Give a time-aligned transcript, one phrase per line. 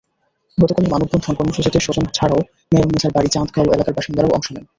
[0.57, 2.39] গতকালের মানববন্ধন কর্মসূচিতে স্বজন ছাড়াও
[2.71, 4.65] মেহেরুন্নেছার বাড়ি চান্দগাঁও এলাকার বাসিন্দারাও অংশ নেন।